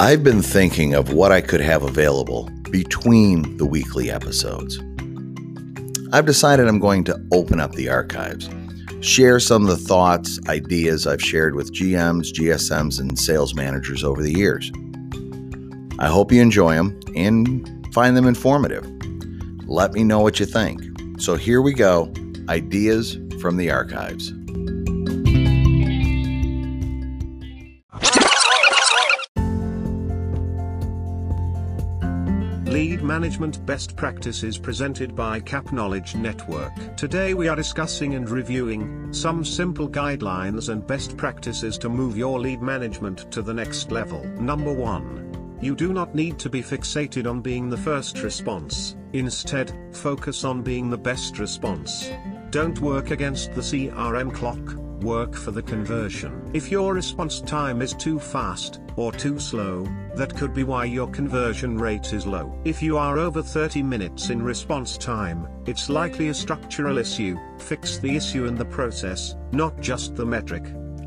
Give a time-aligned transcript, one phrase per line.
[0.00, 4.78] I've been thinking of what I could have available between the weekly episodes.
[6.10, 8.48] I've decided I'm going to open up the archives,
[9.02, 14.22] share some of the thoughts, ideas I've shared with GMs, GSMs, and sales managers over
[14.22, 14.72] the years.
[15.98, 18.86] I hope you enjoy them and find them informative.
[19.66, 20.80] Let me know what you think.
[21.20, 22.10] So here we go
[22.48, 24.32] Ideas from the Archives.
[32.70, 36.70] Lead Management Best Practices presented by Cap Knowledge Network.
[36.96, 42.38] Today we are discussing and reviewing some simple guidelines and best practices to move your
[42.38, 44.22] lead management to the next level.
[44.38, 45.58] Number 1.
[45.60, 50.62] You do not need to be fixated on being the first response, instead, focus on
[50.62, 52.12] being the best response.
[52.50, 56.50] Don't work against the CRM clock, work for the conversion.
[56.52, 61.08] If your response time is too fast, or too slow, that could be why your
[61.08, 62.58] conversion rate is low.
[62.64, 67.98] If you are over 30 minutes in response time, it's likely a structural issue, fix
[67.98, 70.64] the issue in the process, not just the metric.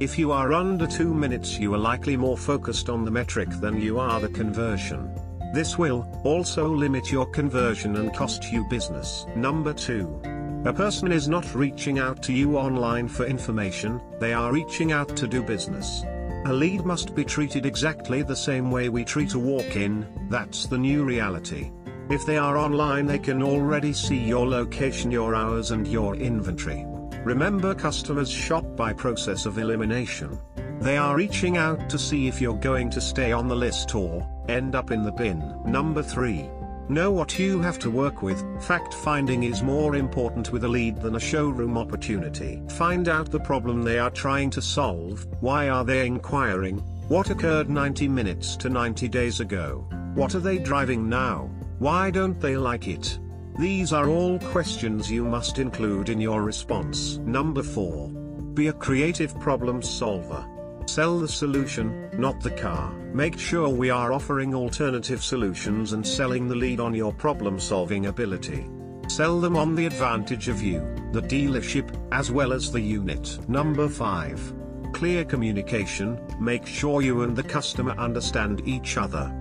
[0.00, 3.80] If you are under 2 minutes you are likely more focused on the metric than
[3.80, 5.10] you are the conversion.
[5.54, 9.26] This will also limit your conversion and cost you business.
[9.36, 10.35] Number 2.
[10.66, 15.16] A person is not reaching out to you online for information, they are reaching out
[15.16, 16.02] to do business.
[16.46, 20.76] A lead must be treated exactly the same way we treat a walk-in, that's the
[20.76, 21.70] new reality.
[22.10, 26.84] If they are online they can already see your location, your hours and your inventory.
[27.24, 30.36] Remember customers shop by process of elimination.
[30.80, 34.28] They are reaching out to see if you're going to stay on the list or
[34.48, 35.62] end up in the bin.
[35.64, 36.50] Number 3.
[36.88, 38.44] Know what you have to work with.
[38.62, 42.62] Fact finding is more important with a lead than a showroom opportunity.
[42.68, 45.26] Find out the problem they are trying to solve.
[45.40, 46.78] Why are they inquiring?
[47.08, 49.84] What occurred 90 minutes to 90 days ago?
[50.14, 51.50] What are they driving now?
[51.80, 53.18] Why don't they like it?
[53.58, 57.18] These are all questions you must include in your response.
[57.18, 58.10] Number 4.
[58.54, 60.46] Be a creative problem solver.
[60.86, 62.92] Sell the solution, not the car.
[63.12, 68.06] Make sure we are offering alternative solutions and selling the lead on your problem solving
[68.06, 68.68] ability.
[69.08, 70.80] Sell them on the advantage of you,
[71.12, 73.38] the dealership, as well as the unit.
[73.48, 74.54] Number 5.
[74.92, 79.32] Clear communication, make sure you and the customer understand each other.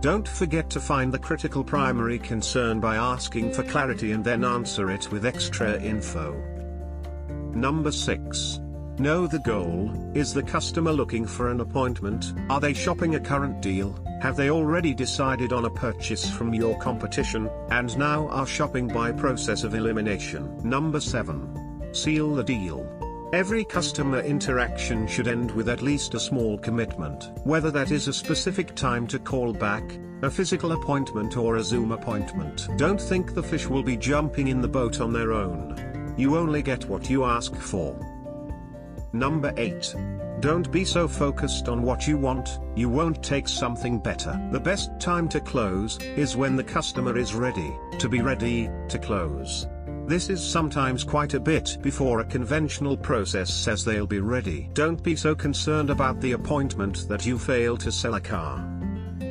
[0.00, 4.90] Don't forget to find the critical primary concern by asking for clarity and then answer
[4.90, 6.40] it with extra info.
[7.52, 8.60] Number 6.
[9.00, 13.60] Know the goal, is the customer looking for an appointment, are they shopping a current
[13.60, 18.88] deal, have they already decided on a purchase from your competition, and now are shopping
[18.88, 20.58] by process of elimination.
[20.68, 21.94] Number 7.
[21.94, 22.84] Seal the deal.
[23.32, 28.12] Every customer interaction should end with at least a small commitment, whether that is a
[28.12, 29.84] specific time to call back,
[30.22, 32.66] a physical appointment or a Zoom appointment.
[32.76, 36.14] Don't think the fish will be jumping in the boat on their own.
[36.18, 37.96] You only get what you ask for.
[39.12, 39.94] Number 8.
[40.40, 44.38] Don't be so focused on what you want, you won't take something better.
[44.52, 48.98] The best time to close is when the customer is ready, to be ready to
[48.98, 49.66] close.
[50.06, 54.68] This is sometimes quite a bit before a conventional process says they'll be ready.
[54.74, 58.62] Don't be so concerned about the appointment that you fail to sell a car.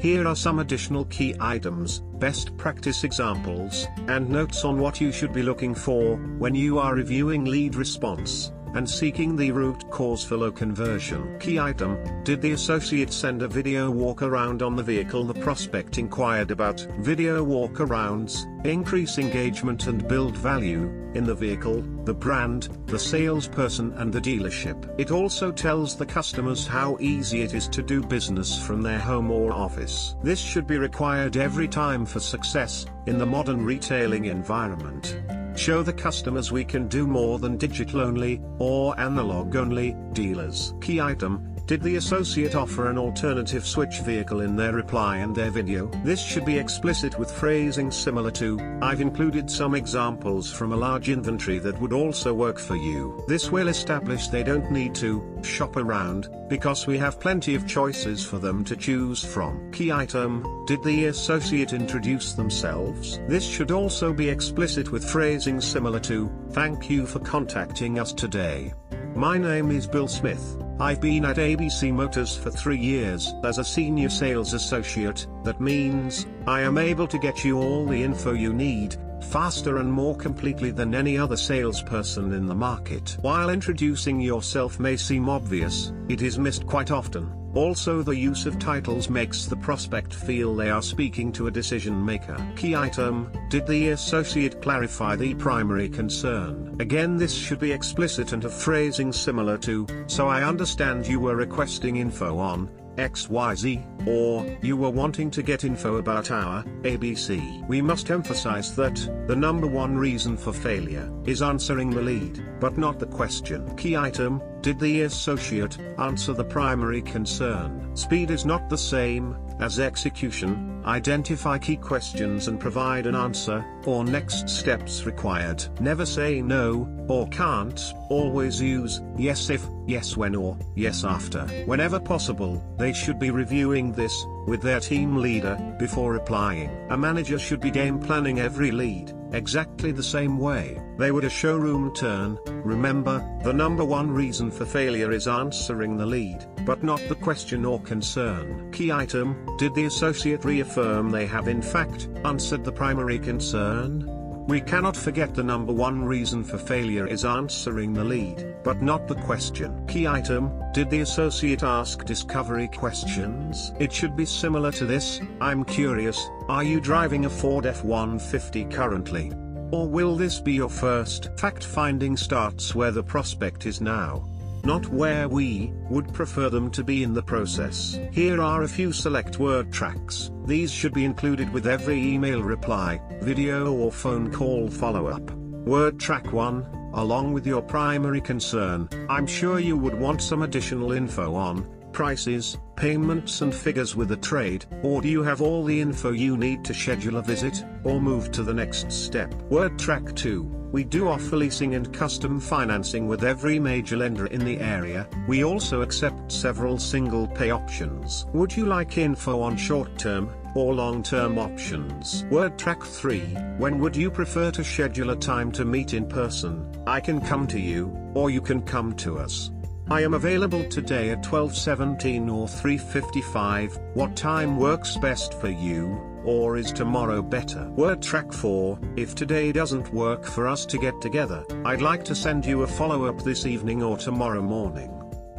[0.00, 5.32] Here are some additional key items, best practice examples, and notes on what you should
[5.32, 10.36] be looking for when you are reviewing lead response and seeking the root cause for
[10.36, 11.38] low conversion.
[11.38, 15.98] Key item, did the associate send a video walk around on the vehicle the prospect
[15.98, 16.80] inquired about?
[16.98, 23.92] Video walk arounds, increase engagement and build value, in the vehicle, the brand, the salesperson
[23.94, 24.92] and the dealership.
[24.98, 29.30] It also tells the customers how easy it is to do business from their home
[29.30, 30.16] or office.
[30.22, 35.16] This should be required every time for success, in the modern retailing environment.
[35.56, 40.74] Show the customers we can do more than digital only, or analog only, dealers.
[40.80, 45.50] Key item, did the associate offer an alternative switch vehicle in their reply and their
[45.50, 45.86] video?
[46.04, 51.08] This should be explicit with phrasing similar to, I've included some examples from a large
[51.08, 53.24] inventory that would also work for you.
[53.28, 58.24] This will establish they don't need to shop around, because we have plenty of choices
[58.24, 59.72] for them to choose from.
[59.72, 63.20] Key item, did the associate introduce themselves?
[63.26, 68.74] This should also be explicit with phrasing similar to, thank you for contacting us today.
[69.14, 70.58] My name is Bill Smith.
[70.80, 76.26] I've been at ABC Motors for three years as a senior sales associate, that means,
[76.48, 80.70] I am able to get you all the info you need, faster and more completely
[80.70, 83.16] than any other salesperson in the market.
[83.20, 87.32] While introducing yourself may seem obvious, it is missed quite often.
[87.54, 92.04] Also the use of titles makes the prospect feel they are speaking to a decision
[92.04, 92.36] maker.
[92.56, 96.74] Key item, did the associate clarify the primary concern?
[96.80, 101.36] Again this should be explicit and a phrasing similar to, so I understand you were
[101.36, 107.66] requesting info on, XYZ, or you were wanting to get info about our ABC.
[107.68, 108.96] We must emphasize that
[109.26, 113.76] the number one reason for failure is answering the lead, but not the question.
[113.76, 117.94] Key item Did the associate answer the primary concern?
[117.96, 124.04] Speed is not the same as execution, identify key questions and provide an answer, or
[124.04, 125.64] next steps required.
[125.80, 131.46] Never say no, or can't, always use yes if, yes when or yes after.
[131.66, 136.70] Whenever possible, they should be reviewing this with their team leader before replying.
[136.90, 141.30] A manager should be game planning every lead exactly the same way they would a
[141.30, 142.38] showroom turn.
[142.46, 147.64] Remember, the number one reason for failure is answering the lead, but not the question
[147.64, 148.70] or concern.
[148.72, 154.23] Key item Did the associate reaffirm they have in fact answered the primary concern?
[154.46, 159.08] We cannot forget the number one reason for failure is answering the lead, but not
[159.08, 159.86] the question.
[159.86, 163.72] Key item, did the associate ask discovery questions?
[163.80, 169.32] It should be similar to this, I'm curious, are you driving a Ford F-150 currently?
[169.70, 171.30] Or will this be your first?
[171.38, 174.28] Fact finding starts where the prospect is now
[174.64, 177.98] not where we would prefer them to be in the process.
[178.12, 180.30] Here are a few select word tracks.
[180.46, 185.30] These should be included with every email reply, video or phone call follow-up.
[185.30, 190.92] Word track 1, along with your primary concern, I'm sure you would want some additional
[190.92, 195.80] info on prices, payments and figures with a trade, or do you have all the
[195.80, 199.32] info you need to schedule a visit, or move to the next step?
[199.44, 200.42] Word track 2.
[200.72, 205.08] We do offer leasing and custom financing with every major lender in the area.
[205.28, 208.26] We also accept several single pay options.
[208.32, 212.24] Would you like info on short-term or long-term options?
[212.24, 213.20] Word track 3.
[213.58, 216.68] When would you prefer to schedule a time to meet in person?
[216.88, 219.52] I can come to you, or you can come to us.
[219.90, 223.78] I am available today at 12:17 or 3:55.
[223.92, 226.00] What time works best for you?
[226.24, 227.70] Or is tomorrow better?
[227.76, 232.14] Word track 4, if today doesn't work for us to get together, I'd like to
[232.14, 234.90] send you a follow-up this evening or tomorrow morning.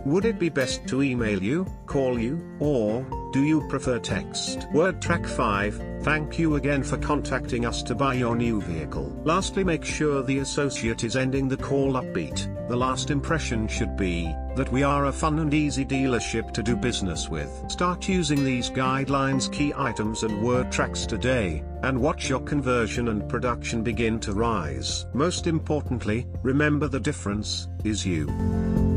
[0.05, 3.03] Would it be best to email you, call you, or
[3.35, 4.65] do you prefer text?
[4.71, 9.11] Word track 5, thank you again for contacting us to buy your new vehicle.
[9.25, 12.47] Lastly make sure the associate is ending the call upbeat.
[12.69, 16.77] The last impression should be, that we are a fun and easy dealership to do
[16.77, 17.51] business with.
[17.67, 23.27] Start using these guidelines key items and word tracks today, and watch your conversion and
[23.27, 25.07] production begin to rise.
[25.13, 28.94] Most importantly, remember the difference, is you.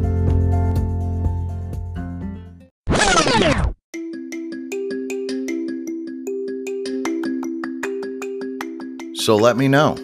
[9.28, 9.94] So let me know.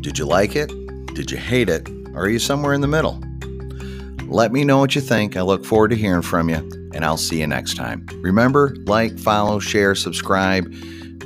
[0.00, 0.72] Did you like it?
[1.14, 1.86] Did you hate it?
[2.14, 3.22] Or are you somewhere in the middle?
[4.26, 5.36] Let me know what you think.
[5.36, 8.06] I look forward to hearing from you, and I'll see you next time.
[8.22, 10.64] Remember, like, follow, share, subscribe.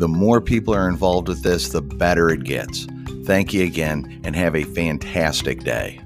[0.01, 2.89] The more people are involved with this, the better it gets.
[3.25, 6.01] Thank you again, and have a fantastic day.